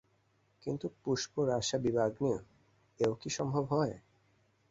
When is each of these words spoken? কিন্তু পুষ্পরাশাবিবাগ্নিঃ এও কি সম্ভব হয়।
কিন্তু 0.63 0.85
পুষ্পরাশাবিবাগ্নিঃ 1.01 2.39
এও 2.99 3.13
কি 3.15 3.29
সম্ভব 3.29 3.63
হয়। 3.71 3.95